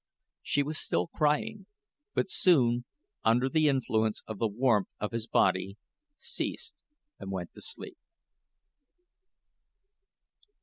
[0.41, 1.67] She was still crying,
[2.15, 2.85] but soon,
[3.23, 5.77] under the influence of the warmth of his body,
[6.15, 6.81] ceased
[7.19, 7.99] and went to sleep.